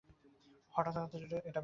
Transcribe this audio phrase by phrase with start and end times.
[0.73, 1.59] হঠাৎ হঠাৎ এটা বেড়ে যায়।